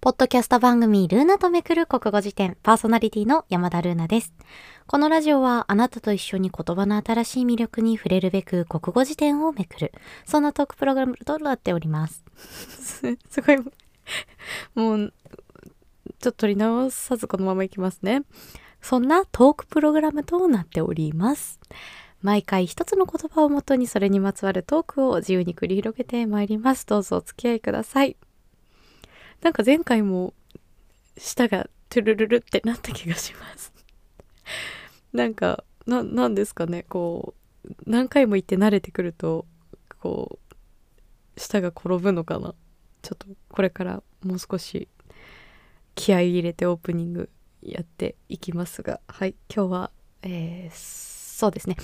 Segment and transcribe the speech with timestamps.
[0.00, 4.32] ポッドキャスト番組ルーナとめくる国語辞典パーソナリティの山田ルーナです。
[4.86, 9.92] このラジオはあなたと一緒に言葉の新しい魅力に触れるべく国語辞典をめくる。
[10.24, 12.22] そんなトークプログラムとなっております。
[13.28, 13.58] すごい、
[14.76, 15.12] もう、
[16.20, 18.22] ちょっと取り直さずこのままいきますね。
[18.80, 21.58] そんなトークプログラムとなっております。
[22.22, 26.86] 毎回一つの言葉をもとにそれにまつわるトークを自由に繰り広げてまいります。
[26.86, 28.16] どうぞお付き合いください。
[29.42, 30.34] なんか前回も
[31.16, 33.72] 舌がトゥルルルってなった気がします。
[35.12, 39.46] なんかななんですかねこう何回も言って慣れてくると
[40.00, 40.38] こ
[41.36, 42.54] う舌が転ぶのかな。
[43.02, 44.88] ちょっとこれからもう少し
[45.94, 47.30] 気合い入れてオープニング
[47.62, 49.00] やっていきますが。
[49.06, 49.90] はい今日は、
[50.22, 51.76] えー、そうですね。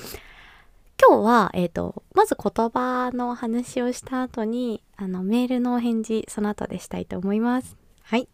[1.01, 7.77] 今日は、えっ、ー、と、まず言葉の話をした後に、あの、メールのお返事、その後でしたいと思います。
[8.03, 8.29] はい。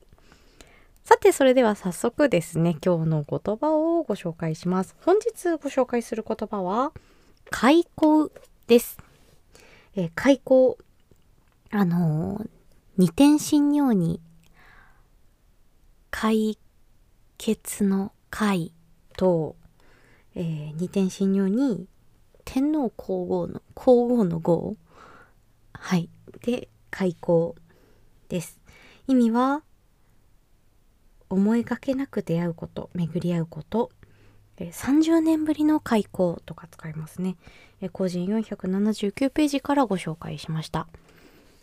[1.03, 4.95] さて、それでは早速ですね、今日の言葉をご紹介します。
[5.05, 6.93] 本日ご紹介する言葉は、
[7.49, 8.31] 開口
[8.67, 8.99] です。
[9.97, 10.79] えー、開口。
[11.71, 12.49] あのー、
[12.99, 14.21] 二点信用に、
[16.11, 16.59] 解
[17.39, 18.73] 決の解
[19.17, 19.57] と、
[20.35, 21.87] えー、二点信用に、
[22.45, 24.77] 天皇皇后の皇后の号。
[25.73, 26.09] はい。
[26.43, 27.55] で開口
[28.29, 28.61] です。
[29.07, 29.63] 意味は
[31.29, 33.91] 思いがけなく出会うこと巡り合うこと。
[34.59, 37.37] 30年ぶりの開口とか使いますね。
[37.93, 40.87] 個人479ページからご紹介しました。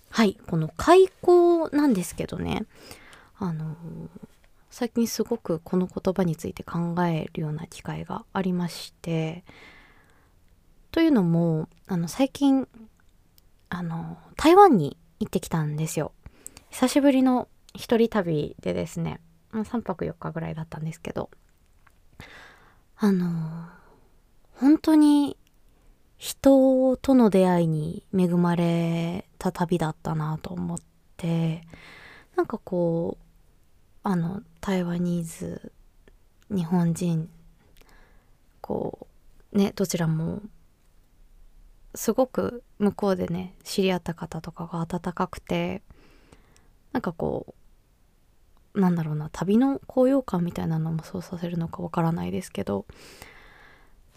[0.09, 0.37] はい。
[0.47, 2.65] この開口なんですけどね。
[3.37, 3.75] あの
[4.71, 9.43] 最近すごくこの言葉について考えるような機会がありまして。
[10.91, 12.67] というのもあの最近
[13.69, 16.11] あの台湾に行ってきたんですよ。
[16.69, 19.19] 久しぶりの一人旅でですね
[19.51, 21.29] 3泊4日ぐらいだったんですけど。
[22.99, 23.67] あの
[24.53, 25.37] 本当に
[26.17, 30.77] 人との出会いに恵まれた旅だったなと思っ
[31.15, 31.61] て
[32.35, 33.23] なんかこう
[34.01, 35.71] あの台湾ニーズ
[36.49, 37.29] 日本人
[38.61, 39.07] こ
[39.53, 40.41] うねどちらも
[41.97, 45.81] すごく向こうでね知り合った方とかが温かくて
[46.93, 47.55] なんかこ
[48.75, 52.85] うなんだろうな旅の高揚感みたいなのもそうさせるのかわからないですけど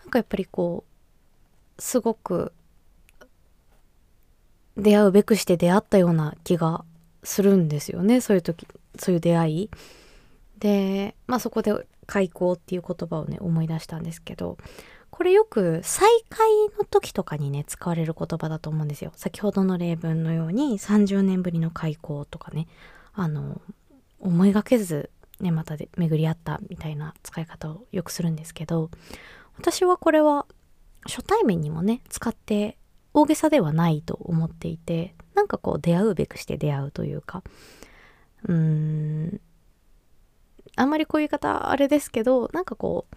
[0.01, 0.85] なんかやっぱりこ
[1.79, 2.53] うすごく
[4.77, 6.85] 出会うべくして出会ったような気が
[7.25, 8.67] するんですよねそういう時
[8.99, 9.71] そういう出会い。
[10.59, 11.73] でまあそこで
[12.07, 14.59] 「開口」っていう言葉をね思い出したんですけど
[15.10, 16.48] これよく再会
[16.78, 19.12] の時とかにね使われる言葉だと思うんですよ。
[19.16, 22.69] 先ほどの例文のように30年ぶりの開口とかね
[23.12, 23.60] あの
[24.21, 25.10] 思いがけず
[25.41, 28.91] ねまたで巡り合ったみたいな使い方をよくするんですけど
[29.56, 30.47] 私はこれは
[31.04, 32.77] 初対面にもね使って
[33.12, 37.42] 大げさではないと思っていてなんかこう出会うべくして出会うというか
[38.44, 39.41] うーん
[40.77, 43.16] あんまりこういう言い方あれですけどなんかこう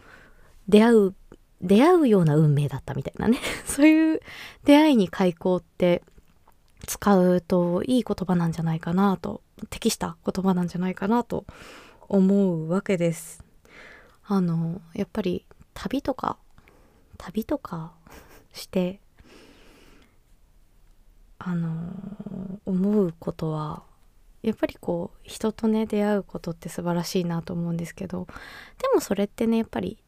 [0.67, 1.15] 出会う
[1.63, 3.39] 出会うような運命だったみたいなね。
[3.65, 4.21] そういう
[4.65, 6.03] 出会いに開口って
[6.85, 11.45] 使うといい言葉なんじゃないかなと適した言葉なんじゃないかなと
[12.09, 13.43] 思うわけです。
[14.25, 16.37] あのやっぱり旅とか
[17.17, 17.93] 旅とか
[18.51, 19.01] して
[21.39, 21.93] あの
[22.65, 23.83] 思うことは
[24.41, 28.27] やっぱりこう人とね出会うことって素晴らしいなと思うんですけど
[28.81, 30.02] でもそれってねやっぱり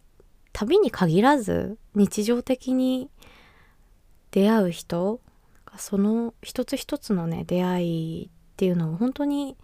[0.56, 3.10] 旅に限らず日常的に
[4.32, 5.20] 出会う人
[5.76, 9.58] その一つ一つのね出会いっていうのを本当に、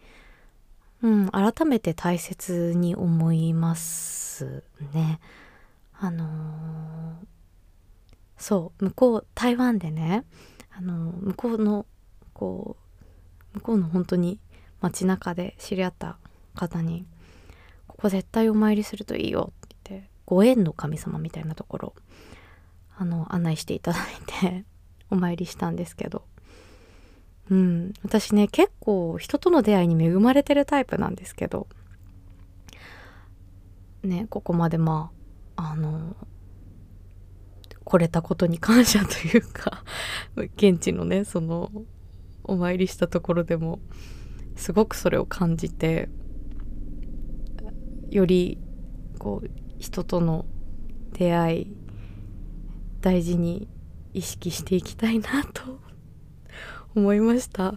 [1.01, 5.21] うん、改めて大切に思いますね。
[5.97, 6.27] あのー、
[8.37, 10.25] そう向こう台湾でね
[10.71, 11.85] あの向こうの
[12.33, 12.75] こ
[13.53, 14.41] う向こうの本当に
[14.81, 16.17] 街中で知り合った
[16.53, 17.05] 方に
[17.87, 19.53] 「ここ絶対お参りするといいよ」
[20.25, 21.95] ご縁の神様みたいなところ
[22.97, 24.65] あの案内していただいて
[25.09, 26.25] お参りしたんですけど。
[27.49, 27.93] うん。
[28.03, 31.67] 私ね結構人との出会いに恵まれてるタイプなんですけど。
[34.03, 35.11] ねここまでま
[35.55, 36.15] ああの
[37.83, 39.83] 来れたことに感謝というか
[40.55, 41.71] 現地のねその
[42.43, 43.79] お参りしたところでも
[44.55, 46.09] すごくそれを感じて
[48.09, 48.59] より
[49.19, 49.49] こう
[49.81, 50.45] 人との
[51.13, 51.75] 出会い
[53.01, 53.67] 大事に
[54.13, 55.79] 意識していきたいなと
[56.95, 57.75] 思いました。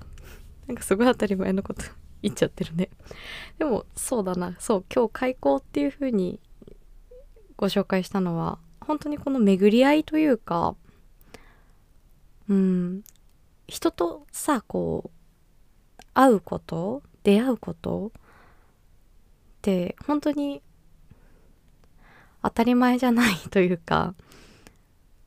[0.67, 1.83] なんかすごい当たり前のこと
[2.21, 2.91] 言っちゃってるね。
[3.59, 4.55] でもそうだな。
[4.59, 6.41] そう今日開口っていう風に
[7.56, 10.77] ご紹介したのは本当にこの巡り合いというか
[12.49, 13.03] うん
[13.67, 18.21] 人とさこう会うこと出会うことっ
[19.62, 20.62] て本当に
[22.44, 24.14] 当たり前じゃないというか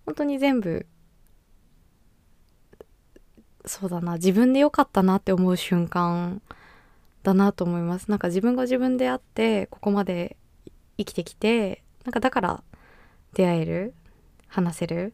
[0.05, 0.85] 本当に全部
[3.65, 6.41] そうだな自分で良かったなって思う瞬間
[7.23, 8.09] だなと思います。
[8.09, 10.37] なんか自分が自分であってここまで
[10.97, 12.63] 生きてきてなんかだから
[13.33, 13.93] 出会える
[14.47, 15.13] 話せる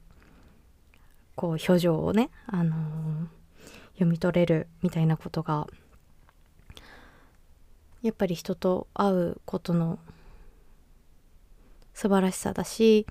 [1.35, 3.27] こう表情をね、あのー、
[3.93, 5.67] 読み取れるみたいなことが
[8.03, 9.97] やっぱり人と会うことの
[11.93, 13.05] 素晴らしさだし、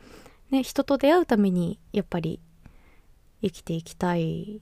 [0.51, 2.41] ね、人と出会うためにやっぱり
[3.43, 4.61] 生きていきたい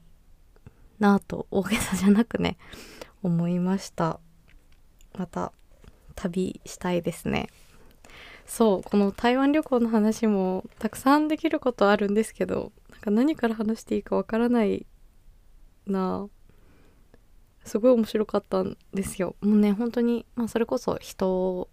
[0.99, 2.57] なと大げさじゃなくね
[3.23, 4.19] 思いました。
[5.17, 5.51] また
[6.15, 7.49] 旅したいですね。
[8.45, 14.85] そうこの台湾旅行の話もたくさんできることあるんですけどなんか何から話していいかわからない
[15.85, 16.27] な。
[17.63, 19.35] すごい面白かったんですよ。
[19.41, 21.69] もうね本当にまあそれこそ人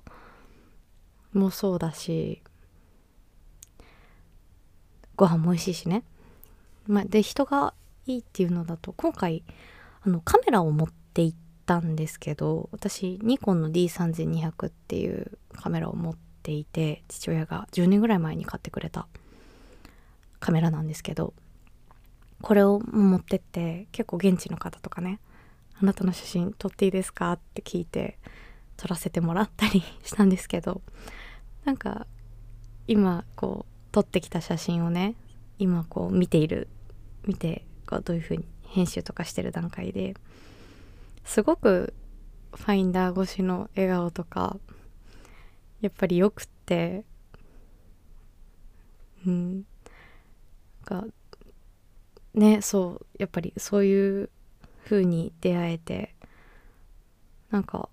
[1.32, 2.42] もそうだし
[5.16, 6.04] ご飯も美味しいしね、
[6.86, 7.75] まあ、で人が
[8.06, 9.42] いいっていうのだと今回
[10.02, 19.08] あのカメラを持って行ったんですけど私ニコンの D3200 っていうカメラを持っていて父親が10年ぐらい前に買ってくれた
[20.40, 21.34] カメラなんですけど
[22.40, 25.20] これを持ってって結構現地の方とかね
[25.80, 28.19] 「あなたの写真撮っていいですか?」って聞いて
[28.78, 30.80] 撮らせてもらったりしたんですけど
[31.66, 32.06] なんか
[32.86, 35.14] 今こう撮ってきた写真をね
[35.58, 36.69] 今こう見ている
[37.26, 40.14] 見てがどういう風に編集とかしてる段階で
[41.25, 41.92] すごく
[42.54, 44.56] ファインダー越しの笑顔とか
[45.82, 47.04] やっぱりよくって
[49.26, 49.64] うん。
[50.88, 51.04] が
[52.34, 54.30] ねそうやっぱりそういう
[54.84, 56.14] 風に出会えて
[57.50, 57.90] なんか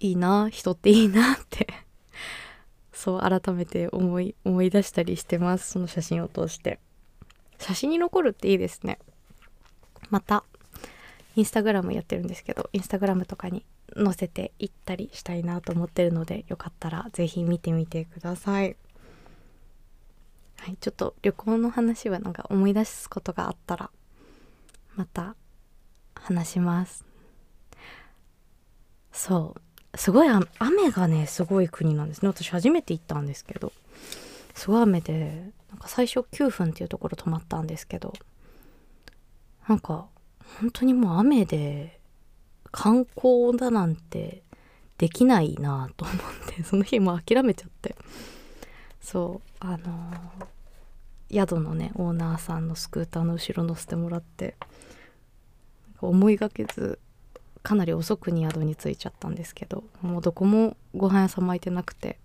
[0.00, 1.68] いいな人っていいなって。
[2.92, 6.80] そう改めて思い思い出したりしてますその写真を通して。
[7.58, 8.98] 写真に残るっていいですね。
[10.08, 10.44] また
[11.36, 13.64] インスタグラムやってるんですけどインスタグラムとかに
[13.96, 18.76] 載せていったりしたいなと思ってるのでよかったら是非見てみてください。
[20.56, 23.90] はいちょっと旅行の話はなんか思い出すことがあったら
[24.94, 25.36] また
[26.14, 27.04] 話します。
[29.12, 29.69] そう。
[29.94, 32.28] すごい雨がねすごい国なんですね。
[32.28, 33.72] 私初めて行ったんですけど。
[34.54, 38.12] すごい雨でなんか最初9分っていうところ泊まったんですけど。
[39.68, 40.06] なんか
[40.60, 42.00] 本当にもう雨で
[42.72, 44.42] 観光だなんて
[44.98, 46.16] できないなと思っ
[46.54, 47.96] て その日も諦めちゃって。
[49.00, 54.56] そうあのー、宿のねオーナーさんのスクーターの後ろ乗せてもらって
[56.00, 56.98] 思いがけず
[57.62, 62.18] かなり遅くに宿に着いちゃったんですけどもうどこもご飯屋さん巻いてなくて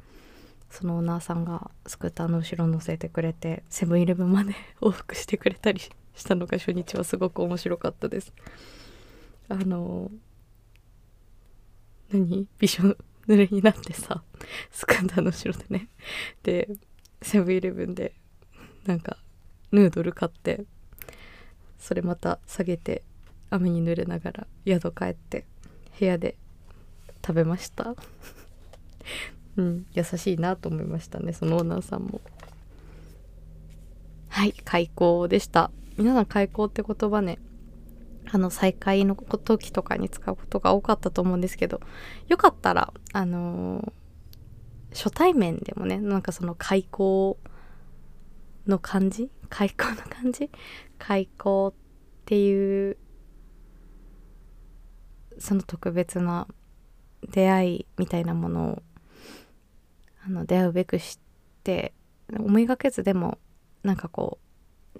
[0.70, 8.34] そのオーナーさんがスクーターの後ろ乗せてくれてセブンイレブンまで 往復してくれたりしたのが初日はすごく面白かったです。
[9.48, 10.12] あの
[12.10, 12.48] 何？
[12.60, 14.24] びしょ濡れになってさ
[14.72, 15.90] スクーターの後ろでね。
[16.44, 16.70] で
[17.22, 18.14] セブンイレブンで
[18.86, 19.18] なんか
[19.72, 20.66] ヌードル買って
[21.78, 23.04] それまた下げて
[23.50, 25.46] 雨に濡れながら宿帰って
[26.00, 26.36] 部屋で
[27.26, 27.96] 食べました。
[29.58, 32.22] うん優しいなと思いましたねそのオーナーさんも。
[34.30, 35.72] はい開口でした。
[35.98, 37.40] 皆さん開口って言葉ね
[38.32, 41.80] あの再会の時とかに使うことが多かったと思うんですけど
[42.28, 47.38] よかったらあのー、初対面でもねなんかその開口
[48.68, 49.30] の感じ？
[49.50, 50.50] 開口の感じ？
[50.98, 51.74] 開口っ
[52.26, 52.98] ていう
[55.40, 56.48] その特別な
[57.30, 58.84] 出会いみたいなものを
[60.26, 61.20] あの出会うべくし
[61.64, 61.94] て
[62.38, 63.38] 思いがけずでも
[63.84, 64.40] なんかこ
[64.96, 65.00] う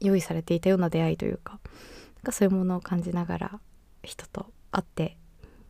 [0.00, 1.58] 用意されていたような出会いというか
[2.16, 3.60] なんかそういうものを感じながら
[4.02, 5.16] 人と会って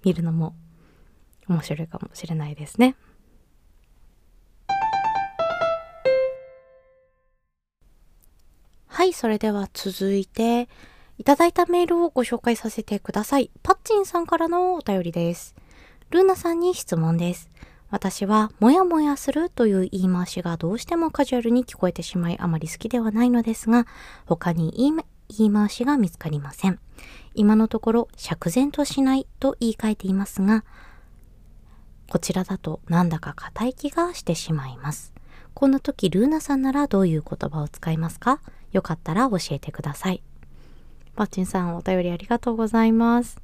[0.05, 0.55] みるのも
[1.49, 2.97] 面白いかもしれないですね。
[8.87, 10.69] はい、それでは続いて、
[11.17, 13.51] いただいたメールをご紹介させてください。
[13.63, 15.55] パッチンさんからのお便りです。
[16.11, 17.51] ルーナさんに質問です。
[17.91, 23.87] 私は、もやもやするという言い回しがどうしてもカジュアルに聞こえてしまいあまり好きではないのですが、
[24.27, 26.81] 他に言い回しが見つかりません。
[27.35, 30.65] 今のところ釈然としないと言い換えていますが、
[32.11, 35.13] こちらだとなんだか硬い気がしてしまいます。
[35.55, 38.41] こんな時ルーナさんならどういう言葉を使いますか？
[38.73, 40.21] よかったら教えてください。
[41.15, 43.41] パッチンさんお便りありがとうございます。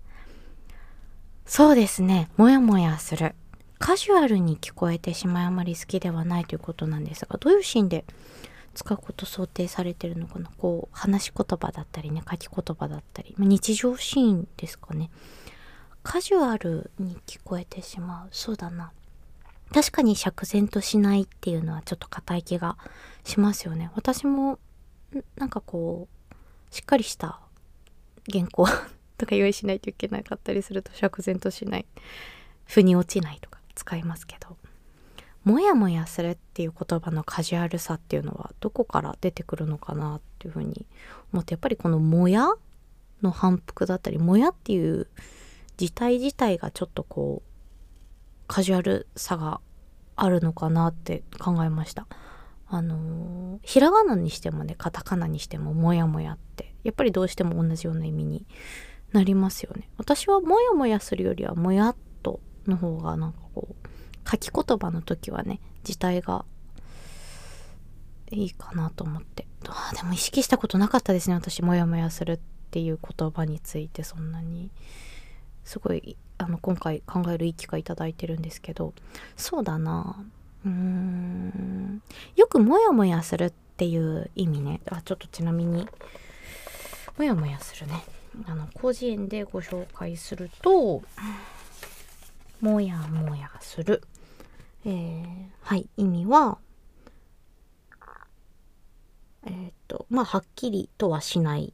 [1.47, 2.29] そうですね。
[2.37, 3.35] もやもやする。
[3.79, 8.05] カジュアルに聞こえてしまいあまり好きではないということなんですが、どういうシーンで
[8.75, 10.51] 使うこと想定されてるのかな？
[10.59, 15.11] こう、話し言葉だったりね、書き言葉だったり、日常シーンですかね。
[16.03, 18.29] カジュアルに聞こえてしまう。
[18.33, 18.93] そうだな。
[19.73, 22.77] 確かに釈然としないっていうのはちょっと硬い気が
[23.25, 23.91] しますよね。
[23.95, 24.59] 私も、
[25.37, 27.41] なんかこう、しっかりした
[28.31, 28.67] 原稿
[29.19, 31.87] とか用意しないといけなかったりすると釈然としない。
[32.67, 34.57] 腑に落ちないとか使いますけど。
[35.45, 40.87] もやもやするっていう言葉のカジュアルさっていうのはどこから出てくるのかなっていうふうに
[41.33, 42.47] 思ってやっぱりこのもや
[43.23, 45.09] の反復だったりもやっていう
[45.77, 47.51] 字体自体がちょっとこう
[48.49, 49.61] カジュアルさが
[50.17, 52.07] あるのかなって考えました。
[52.73, 58.47] あのー、ひらがなにしてもねカタカナにしてもモヤモヤってやっぱりどうしても同じような意味に
[59.13, 59.91] なりますよね。
[59.99, 66.45] 私はモヤモヤするよりはもやっとの方がなんかこう書き言葉の時はね字体が
[68.31, 69.47] いいかなと思って。
[69.67, 74.71] あでも意識したことなかったですね私モヤモヤするっていう言葉についてそんなに。
[75.65, 78.95] すごいあの今回考えるいい機会いただいてるんですけど。
[79.37, 80.25] そうだな。
[80.65, 82.03] うん。
[82.37, 84.81] よくモヤモヤするっていう意味ね。
[84.91, 85.89] あちょっとちなみに。
[87.17, 88.03] モヤモヤするね。
[88.47, 91.03] あの広辞苑でご紹介すると
[92.61, 94.03] もやもやする。
[94.85, 96.59] えー、はい意味は
[99.45, 101.73] えー、とまあはっきりとはしない。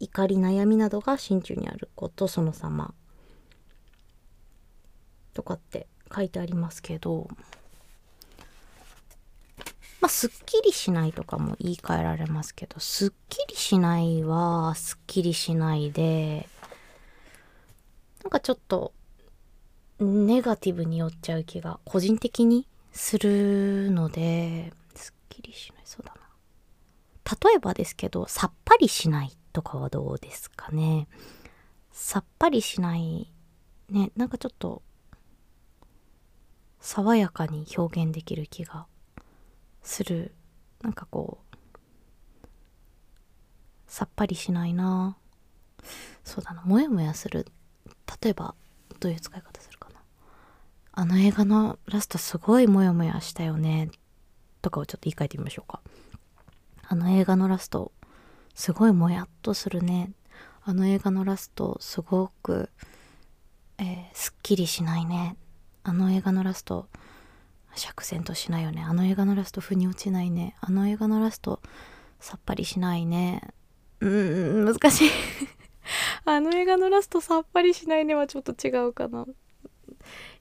[0.00, 2.94] 怒り悩みなどが心中にあることその様。
[5.32, 7.28] とかって書いてありますけど。
[10.04, 16.46] まあすっきりしないとかも言い換えられますけどすっきりしないはすっきりしないで
[18.22, 18.92] なんかちょっと
[20.00, 25.82] ネガティブに寄っちゃう気が個人的にするのですっきりしない。
[25.86, 26.20] そうだな。
[27.48, 31.08] 例えばですけどさっぱりしないとかはどうですかね。
[31.92, 33.32] さっぱりしない。
[33.88, 34.82] ねなんかちょっと
[36.80, 38.84] 爽やかに表現できる気が
[39.84, 40.34] する。
[40.82, 41.56] なんかこう
[43.86, 45.16] さっぱりしないな。
[46.24, 46.62] そうだな。
[46.64, 47.46] モヤモヤする。
[48.20, 48.56] 例えば
[48.98, 50.00] どういう使い方するかな。
[50.90, 53.90] あの映画のラストすごいモヤモヤしたよね。
[54.62, 55.80] とかをちょっと言い換えてみましょうか。
[56.86, 57.92] あの映画のラスト
[58.54, 60.10] すごいもやっとするね。
[60.64, 62.70] あの映画のラストすごく、
[63.78, 65.36] えー、すっきりしないね。
[65.82, 66.88] あの映画のラスト
[67.76, 68.82] 釈然としないよね。
[68.82, 70.56] あの映画のラスト腑に落ちないね。
[70.60, 71.60] あの映画のラスト
[72.20, 73.42] さっぱりしないね。
[74.00, 75.10] うん難しい。
[76.24, 79.26] あの映画のラストさっぱりしないねはちょっと違うかな。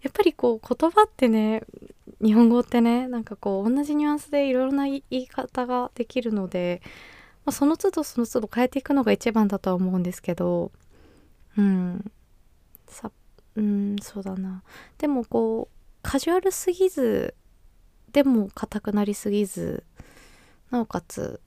[0.02, 1.64] やっぱりこう言葉ってね
[2.22, 6.82] 日本語ってねなんかこう同じニュアンスでいろいろな言い方ができるので
[7.46, 10.72] まあ、その都度その都度変えていくのが一番だとは思うんですけど
[11.58, 12.12] うん
[12.88, 13.12] さ
[13.56, 14.64] うんそうだな。
[14.98, 15.83] でもこう
[16.14, 17.34] カジュアルすぎず
[18.12, 19.84] でも硬くなりすぎず
[20.70, 21.42] なおかつ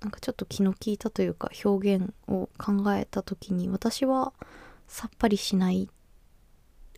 [0.00, 4.32] なんかちょっと気の利いたというか表現を考えた時に私は
[4.88, 5.90] さっぱりしない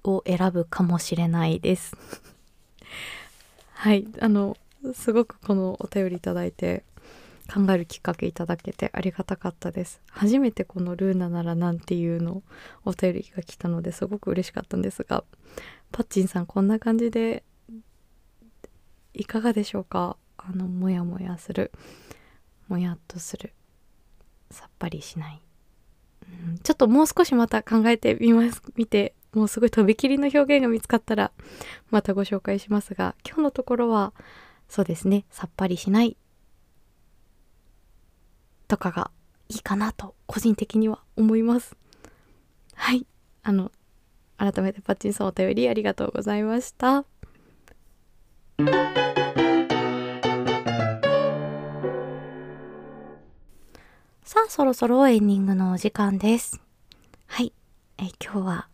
[0.04, 1.96] を選ぶかもしれないです。
[3.75, 4.56] はいあの
[4.94, 6.84] すごくこのお便りいただいて
[7.52, 10.00] 考えるきっかけいただけてありがたかったです。
[10.08, 12.44] 初めてこのルーナならなんていうの
[12.84, 15.25] お便りが来たのですごく嬉しかったんですが
[15.90, 17.42] パッチンさんこんな感じで
[19.14, 20.16] いかがでしょうか？
[20.37, 21.73] あのモヤモヤする。
[22.68, 23.52] もやっとする。
[24.50, 25.42] さっぱりしない、
[26.23, 28.62] うん、ちょっともう少しまた考えてみます。
[28.76, 31.33] 見てもうすごいとびきりの表現が見つかったら
[31.90, 34.12] またご紹介しますが今日のところは
[34.68, 35.25] そうですね。
[35.30, 36.16] さっぱりしない。
[38.68, 39.11] とかが
[39.49, 41.75] いいかなと個人的には思います。
[42.75, 43.07] はい。
[43.42, 43.73] あの
[44.38, 47.04] 改めてパッチンさんお便りありがとうございました。
[54.23, 56.61] さあそろそろエンディングのお時間です。
[57.26, 57.52] はい。
[57.99, 58.68] え今日は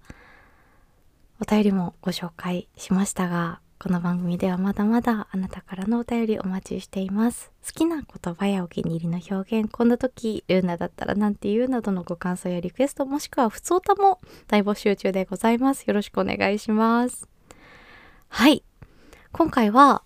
[1.40, 7.52] お便りもご紹介しましたがこの番組ではまだまだあなたからのお便りお待ちしています。
[7.62, 15.82] 好きな言葉やお気に入りの表現こんな時ルーナだったらなんて言うなどのご感想やリクエストもしくは普通歌も大募集中でございます。
[15.82, 17.28] よろしくお願いします。
[18.28, 18.64] はい。
[19.32, 20.02] 今回は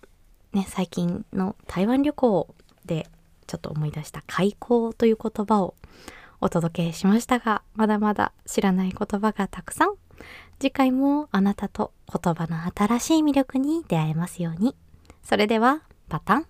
[0.52, 2.52] ね最近の台湾旅行
[2.84, 3.06] で
[3.46, 5.76] ちょっと思い出した開口という言葉を
[6.40, 9.94] お届けしましたがまだまだ知らない言葉がたくさん
[10.60, 14.74] 次回もあなたと言葉の新しい魅力に出会えますように。
[15.22, 16.46] それでは、パタン。